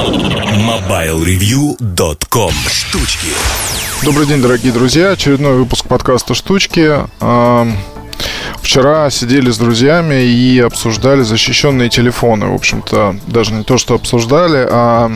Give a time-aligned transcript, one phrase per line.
[0.00, 3.28] MobileReview.com Штучки
[4.02, 5.10] Добрый день, дорогие друзья.
[5.10, 7.00] Очередной выпуск подкаста «Штучки».
[8.62, 12.46] Вчера сидели с друзьями и обсуждали защищенные телефоны.
[12.46, 15.12] В общем-то, даже не то, что обсуждали, а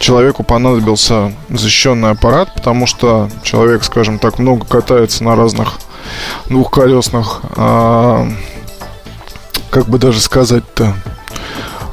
[0.00, 5.78] человеку понадобился защищенный аппарат, потому что человек, скажем так, много катается на разных
[6.48, 8.28] двухколесных, а,
[9.70, 10.96] как бы даже сказать-то,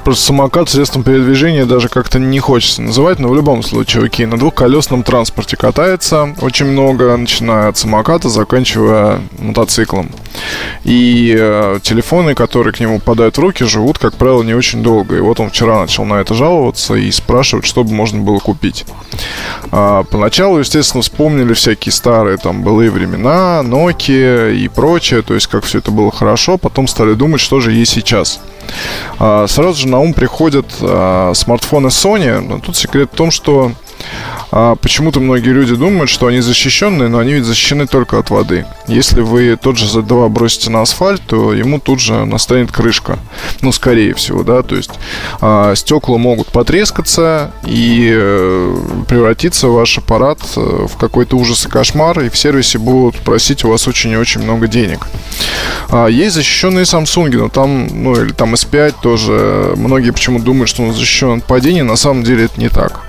[0.07, 4.37] просто самокат средством передвижения даже как-то не хочется называть, но в любом случае, окей, на
[4.39, 10.09] двухколесном транспорте катается очень много, начиная от самоката, заканчивая мотоциклом.
[10.85, 15.17] И э, телефоны, которые к нему попадают в руки, живут, как правило, не очень долго.
[15.17, 18.85] И вот он вчера начал на это жаловаться и спрашивать, что бы можно было купить.
[19.71, 25.65] А, поначалу, естественно, вспомнили всякие старые там былые времена, Nokia и прочее, то есть как
[25.65, 26.57] все это было хорошо.
[26.57, 28.39] Потом стали думать, что же есть сейчас.
[29.19, 32.39] А, сразу же на ум приходят а, смартфоны Sony.
[32.39, 33.71] Но тут секрет в том, что
[34.51, 38.65] а почему-то многие люди думают, что они защищенные, но они ведь защищены только от воды.
[38.87, 43.19] Если вы тот же Z2 бросите на асфальт, то ему тут же настанет крышка.
[43.61, 44.61] Ну, скорее всего, да.
[44.61, 44.91] То есть
[45.41, 48.75] а, стекла могут потрескаться и э,
[49.07, 53.69] превратиться ваш аппарат э, в какой-то ужас и кошмар, и в сервисе будут просить у
[53.69, 55.07] вас очень и очень много денег.
[55.89, 59.73] А, есть защищенные Samsung, но там, ну, или там S5 тоже.
[59.75, 63.01] Многие почему думают, что он защищен от падения, на самом деле это не так.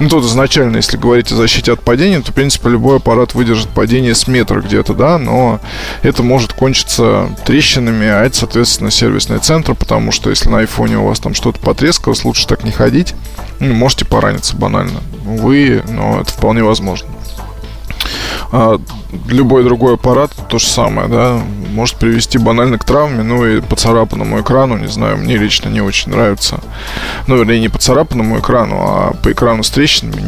[0.00, 3.68] Ну, тут изначально, если говорить о защите от падения, то, в принципе, любой аппарат выдержит
[3.70, 5.60] падение с метра где-то, да, но
[6.02, 11.08] это может кончиться трещинами, а это, соответственно, сервисный центр, потому что если на айфоне у
[11.08, 13.14] вас там что-то потрескалось, лучше так не ходить.
[13.58, 15.00] Ну, можете пораниться банально.
[15.24, 17.08] Вы, но это вполне возможно.
[18.52, 18.80] А
[19.28, 21.40] любой другой аппарат то же самое, да,
[21.72, 26.12] может привести банально к травме, ну и поцарапанному экрану, не знаю, мне лично не очень
[26.12, 26.60] нравится.
[27.26, 30.22] Ну, вернее, не по царапанному экрану, а по экрану с трещинами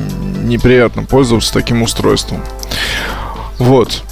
[0.45, 2.41] неприятно пользоваться таким устройством.
[3.59, 4.03] Вот.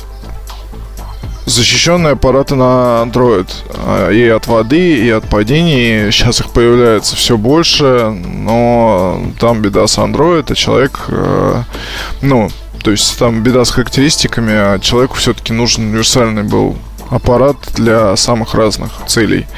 [1.46, 6.10] Защищенные аппараты на Android а, и от воды, и от падений.
[6.10, 11.62] Сейчас их появляется все больше, но там беда с Android, а человек, э,
[12.20, 12.50] ну,
[12.86, 16.76] то есть там беда с характеристиками, а человеку все-таки нужен универсальный был
[17.10, 19.48] аппарат для самых разных целей.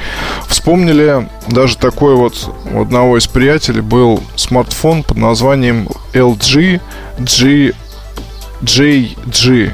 [0.47, 6.81] Вспомнили даже такой вот у одного из приятелей был смартфон под названием LG
[7.19, 7.73] G
[8.63, 9.73] JG.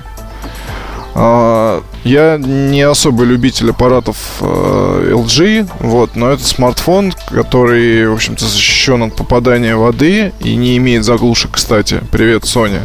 [2.05, 9.01] Я не особый любитель аппаратов э, LG, вот, но это смартфон, который, в общем-то, защищен
[9.01, 12.03] от попадания воды и не имеет заглушек, кстати.
[12.11, 12.81] Привет, Sony.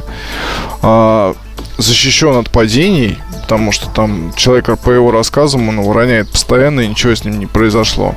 [0.80, 1.34] А,
[1.76, 6.88] защищен от падений, потому что там человек, по его рассказам, он его роняет постоянно, и
[6.88, 8.14] ничего с ним не произошло.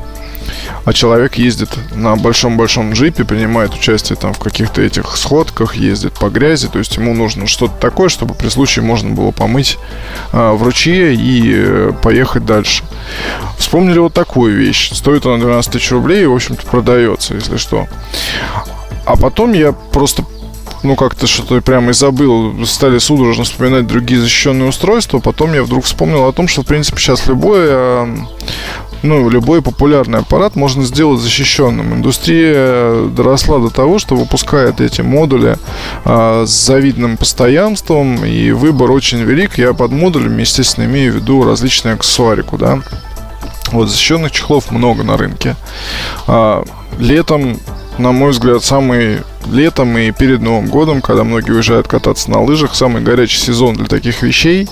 [0.86, 6.30] А человек ездит на большом-большом джипе, принимает участие там в каких-то этих сходках, ездит по
[6.30, 9.78] грязи, то есть ему нужно что-то такое, чтобы при случае можно было помыть
[10.32, 12.84] а, в ручье и э, поехать дальше.
[13.58, 14.92] Вспомнили вот такую вещь.
[14.94, 17.88] Стоит она 12 тысяч рублей и, в общем-то, продается, если что.
[19.06, 20.26] А потом я просто
[20.84, 25.86] ну, как-то что-то прямо и забыл, стали судорожно вспоминать другие защищенные устройства, потом я вдруг
[25.86, 28.08] вспомнил о том, что, в принципе, сейчас любое
[29.04, 31.94] ну, любой популярный аппарат можно сделать защищенным.
[31.94, 35.58] Индустрия доросла до того, что выпускает эти модули
[36.06, 39.58] а, с завидным постоянством, и выбор очень велик.
[39.58, 42.80] Я под модулями, естественно, имею в виду различные аксессуарику, да.
[43.72, 45.56] Вот защищенных чехлов много на рынке.
[46.26, 46.64] А,
[46.98, 47.60] летом,
[47.98, 52.76] на мой взгляд, самый летом и перед Новым годом, когда многие уезжают кататься на лыжах,
[52.76, 54.70] самый горячий сезон для таких вещей.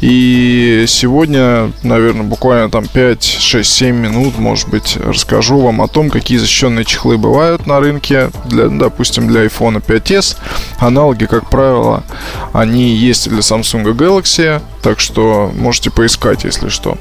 [0.00, 6.10] И сегодня, наверное, буквально там 5, 6, 7 минут, может быть, расскажу вам о том,
[6.10, 10.36] какие защищенные чехлы бывают на рынке, для, допустим, для iPhone 5s.
[10.78, 12.04] Аналоги, как правило,
[12.52, 16.96] они есть для Samsung Galaxy, так что можете поискать, если что.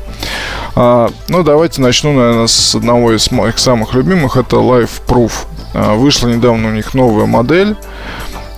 [0.76, 5.32] А, ну, давайте начну, наверное, с одного из моих самых любимых, это Life Proof.
[5.74, 7.76] А, вышла недавно у них новая модель.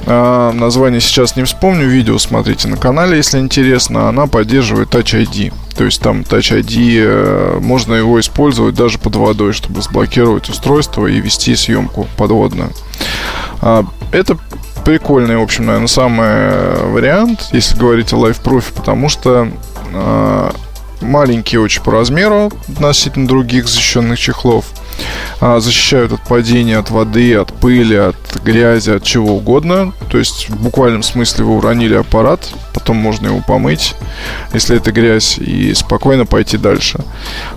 [0.05, 1.87] А, название сейчас не вспомню.
[1.87, 4.09] Видео смотрите на канале, если интересно.
[4.09, 5.53] Она поддерживает Touch ID.
[5.77, 11.07] То есть там Touch ID, э, можно его использовать даже под водой, чтобы сблокировать устройство
[11.07, 12.71] и вести съемку подводную.
[13.61, 14.37] А, это
[14.85, 19.47] прикольный, в общем, наверное, самый вариант, если говорить о LifeProof, потому что
[21.01, 24.65] маленький очень по размеру относительно других защищенных чехлов–
[25.39, 29.93] защищают от падения, от воды, от пыли, от грязи, от чего угодно.
[30.09, 33.95] То есть в буквальном смысле вы уронили аппарат, потом можно его помыть,
[34.53, 36.99] если это грязь, и спокойно пойти дальше.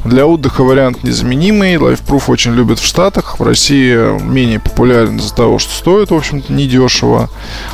[0.05, 1.75] Для отдыха вариант незаменимый.
[1.75, 3.39] LifeProof очень любят в Штатах.
[3.39, 7.29] В России менее популярен из-за того, что стоит, в общем-то, недешево.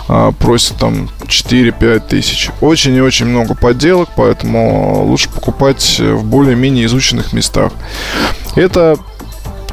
[0.08, 2.50] А, просят там 4-5 тысяч.
[2.60, 7.72] Очень и очень много подделок, поэтому лучше покупать в более-менее изученных местах.
[8.56, 8.98] Это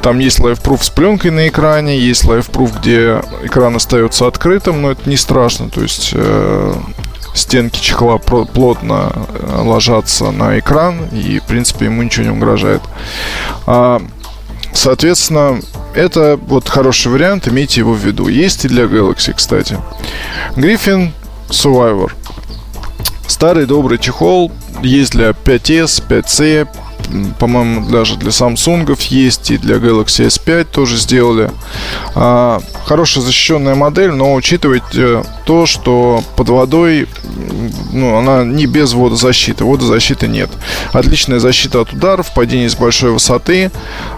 [0.08, 5.06] там есть LiveProof с пленкой на экране, есть LiveProof, где экран остается открытым, но это
[5.06, 5.68] не страшно.
[5.68, 6.74] То есть э,
[7.34, 12.80] стенки чехла плотно э, ложатся на экран, и, в принципе, ему ничего не угрожает.
[13.66, 14.00] А,
[14.72, 15.60] соответственно,
[15.94, 18.28] это вот хороший вариант, имейте его в виду.
[18.28, 19.76] Есть и для Galaxy, кстати.
[20.56, 21.10] Griffin
[21.50, 22.12] Survivor.
[23.26, 24.52] Старый добрый чехол
[24.82, 26.66] есть для 5S, 5C,
[27.38, 31.50] по-моему, даже для Samsung есть, и для Galaxy S5 тоже сделали.
[32.14, 37.08] А, хорошая защищенная модель, но учитывайте то, что под водой
[37.90, 40.50] ну, она не без водозащиты, водозащиты нет.
[40.92, 43.70] Отличная защита от ударов, падения с большой высоты,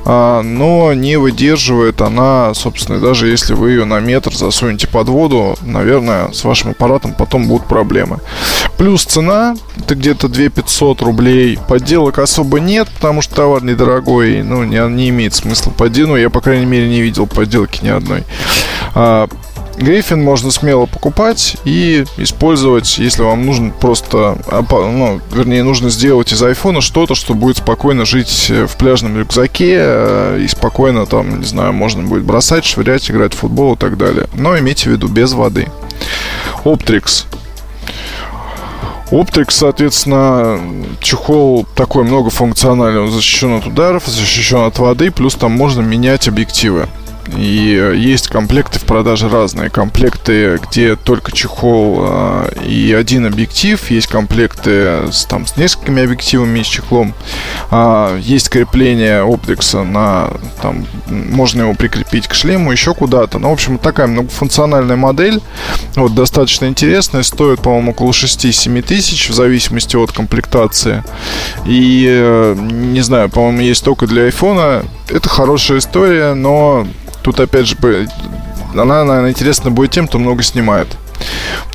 [0.04, 5.56] а, но не выдерживает она, собственно, даже если вы ее на метр засунете под воду,
[5.62, 8.18] наверное, с вашим аппаратом потом будут проблемы.
[8.76, 11.60] Плюс цена, это где-то 2 500 рублей.
[11.68, 16.22] Подделок особо нет, потому что товар недорогой, ну, не, не имеет смысла подделать.
[16.22, 18.24] Я, по крайней мере, не видел подделки ни одной.
[19.80, 24.36] Гриффин можно смело покупать и использовать, если вам нужно просто,
[24.70, 30.40] ну, вернее, нужно сделать из айфона что-то, что будет спокойно жить в пляжном рюкзаке э,
[30.44, 34.26] и спокойно там, не знаю, можно будет бросать, швырять, играть в футбол и так далее.
[34.34, 35.68] Но имейте в виду, без воды.
[36.64, 37.24] Optrix
[39.10, 40.60] Optrix, соответственно,
[41.00, 46.86] чехол такой многофункциональный, он защищен от ударов, защищен от воды, плюс там можно менять объективы.
[47.36, 49.70] И э, есть комплекты в продаже разные.
[49.70, 53.90] Комплекты, где только чехол э, и один объектив.
[53.90, 57.14] Есть комплекты с, там, с несколькими объективами и с чехлом.
[57.70, 60.30] А, есть крепление оптикса на...
[60.62, 63.38] Там, можно его прикрепить к шлему, еще куда-то.
[63.38, 65.40] Ну, в общем, такая многофункциональная модель.
[65.96, 67.22] Вот, достаточно интересная.
[67.22, 71.04] Стоит, по-моему, около 6-7 тысяч в зависимости от комплектации.
[71.66, 74.84] И, э, не знаю, по-моему, есть только для айфона.
[75.08, 76.86] Это хорошая история, но
[77.22, 77.76] Тут, опять же,
[78.72, 80.88] она, наверное, интересна будет тем, кто много снимает.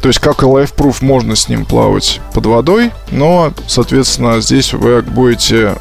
[0.01, 5.01] То есть, как и LifeProof, можно с ним плавать под водой, но, соответственно, здесь вы
[5.01, 5.75] будете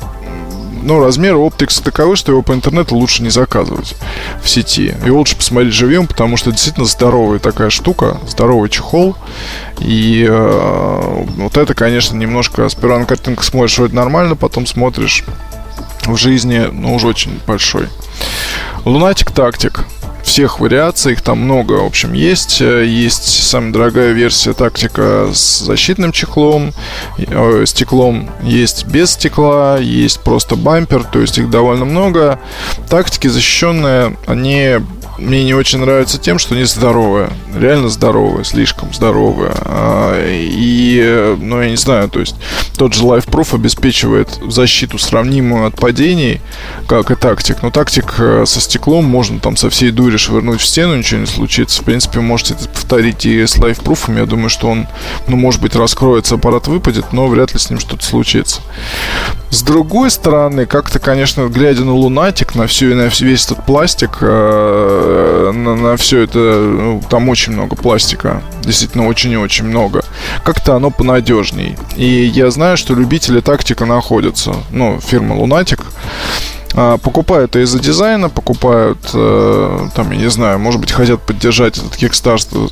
[0.84, 3.96] ну, размеры оптикса таковы, что его по интернету лучше не заказывать
[4.42, 4.94] в сети.
[5.04, 9.16] Его лучше посмотреть живьем, потому что действительно здоровая такая штука, здоровый чехол.
[9.80, 15.24] И э, вот это, конечно, немножко сперва на картинках смотришь вроде нормально, потом смотришь
[16.04, 17.88] в жизни, ну, уже очень большой.
[18.84, 19.84] Лунатик Тактик.
[20.22, 22.60] Всех вариаций, их там много, в общем, есть.
[22.60, 26.72] Есть самая дорогая версия тактика с защитным чехлом,
[27.18, 28.30] э, стеклом.
[28.42, 32.40] Есть без стекла, есть просто бампер, то есть их довольно много.
[32.88, 34.78] Тактики защищенные, они
[35.18, 37.30] мне не очень нравится тем, что они здоровые.
[37.54, 39.52] Реально здоровые, слишком здоровые.
[39.54, 42.34] А, и, ну, я не знаю, то есть
[42.76, 46.40] тот же LifeProof обеспечивает защиту сравнимую от падений,
[46.88, 47.62] как и тактик.
[47.62, 51.26] Но тактик э, со стеклом можно там со всей дури швырнуть в стену, ничего не
[51.26, 51.82] случится.
[51.82, 54.18] В принципе, можете это повторить и с LifeProof.
[54.18, 54.88] Я думаю, что он,
[55.28, 58.60] ну, может быть, раскроется, аппарат выпадет, но вряд ли с ним что-то случится.
[59.50, 64.18] С другой стороны, как-то, конечно, глядя на лунатик, на всю и на весь этот пластик,
[65.04, 70.04] э, на, на все это, ну, там очень много пластика, действительно очень и очень много.
[70.44, 71.76] Как-то оно понадежней.
[71.96, 74.54] И я знаю, что любители тактика находятся.
[74.70, 75.80] Ну, фирма Лунатик.
[76.76, 81.96] А, покупают из-за дизайна, покупают, э, там, я не знаю, может быть, хотят поддержать этот
[81.96, 82.68] кикстартер,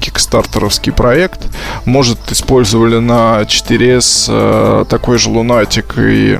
[0.00, 1.40] кикстартеровский проект.
[1.84, 6.38] Может, использовали на 4S э, такой же лунатик и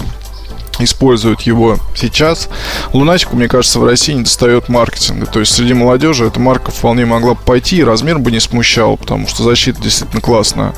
[0.79, 2.49] используют его сейчас.
[2.93, 5.27] Луначку, мне кажется, в России не достает маркетинга.
[5.27, 8.97] То есть среди молодежи эта марка вполне могла бы пойти, и размер бы не смущал,
[8.97, 10.75] потому что защита действительно классная.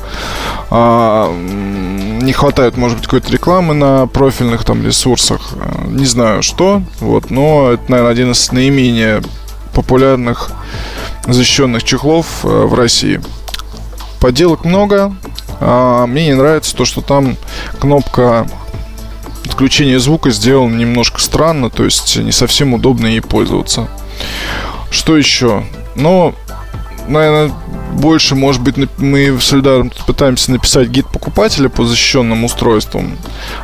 [0.69, 1.31] А,
[2.21, 5.53] не хватает, может быть, какой-то рекламы на профильных там ресурсах.
[5.87, 9.21] Не знаю что, вот, но это, наверное, один из наименее
[9.73, 10.51] популярных
[11.27, 13.21] защищенных чехлов э, в России.
[14.19, 15.15] Подделок много.
[15.61, 17.37] А, мне не нравится то, что там
[17.79, 18.47] кнопка
[19.59, 23.89] Отключение звука сделано немножко странно, то есть не совсем удобно ей пользоваться.
[24.89, 25.65] Что еще?
[25.95, 26.33] Ну,
[27.09, 27.51] наверное,
[27.91, 33.17] больше, может быть, мы в Солидарном пытаемся написать гид покупателя по защищенным устройствам.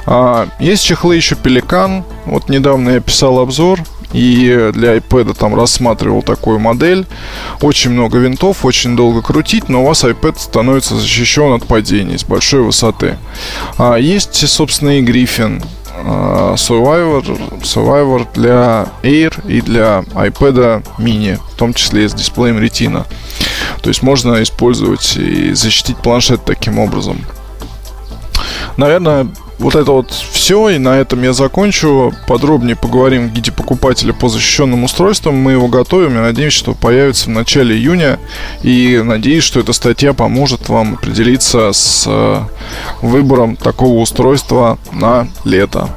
[0.05, 2.03] А, есть чехлы еще Пеликан.
[2.25, 3.79] Вот недавно я писал обзор
[4.11, 7.05] и для iPad там рассматривал такую модель.
[7.61, 12.25] Очень много винтов, очень долго крутить, но у вас iPad становится защищен от падений с
[12.25, 13.17] большой высоты.
[13.77, 15.63] А есть, собственно, и Griffin.
[16.07, 23.05] А, Survivor, Survivor для Air и для iPad mini, в том числе с дисплеем Retina.
[23.81, 27.19] То есть можно использовать и защитить планшет таким образом.
[28.77, 32.13] Наверное, вот это вот все, и на этом я закончу.
[32.27, 35.35] Подробнее поговорим в гиде покупателя по защищенным устройствам.
[35.35, 38.19] Мы его готовим и надеемся, что появится в начале июня.
[38.63, 42.41] И надеюсь, что эта статья поможет вам определиться с э,
[43.01, 45.89] выбором такого устройства на лето.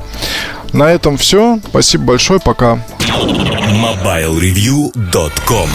[0.72, 1.58] На этом все.
[1.68, 2.40] Спасибо большое.
[2.40, 2.84] Пока.
[3.08, 5.68] MobileReview.com